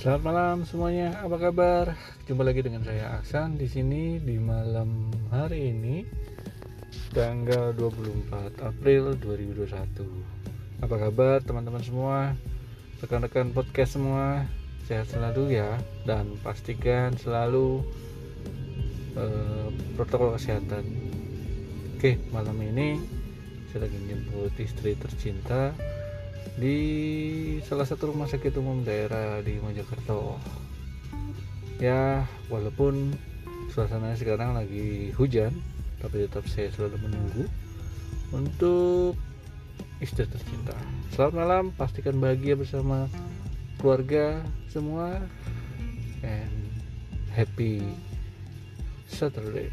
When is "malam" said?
0.32-0.56, 4.40-5.12, 22.32-22.56, 41.40-41.64